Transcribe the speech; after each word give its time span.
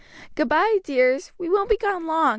"Good 0.33 0.49
bye, 0.49 0.79
dears, 0.83 1.31
we 1.37 1.47
won't 1.47 1.69
be 1.69 1.77
gone 1.77 2.07
long." 2.07 2.29